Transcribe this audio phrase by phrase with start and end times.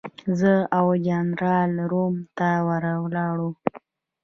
[0.39, 2.47] زه او جنرال روم ته
[3.01, 3.49] ولاړو.